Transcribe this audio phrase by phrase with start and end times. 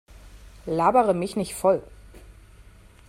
[0.65, 1.83] Labere mich nicht voll!